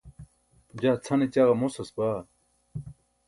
jaa 0.81 1.01
cʰane 1.03 1.25
ćaġa 1.33 1.53
mosas 1.59 1.89
baa 1.97 2.19